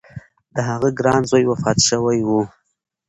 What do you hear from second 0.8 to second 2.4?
ګران زوی وفات شوی و.